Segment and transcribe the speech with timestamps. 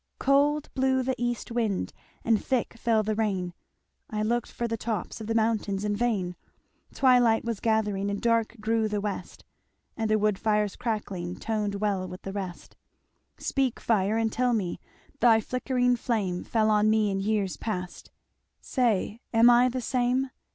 [0.17, 1.93] "Cold blew the east wind
[2.25, 3.53] And thick fell the rain,
[4.09, 6.35] I looked for the tops Of the mountains in vain;
[6.91, 9.45] Twilight was gathering And dark grew the west,
[9.95, 12.75] And the woodfire's crackling Toned well with the rest.
[13.37, 14.79] "Speak fire and tell me
[15.19, 18.09] Thy flickering flame Fell on me in years past
[18.59, 20.31] Say, am I the same?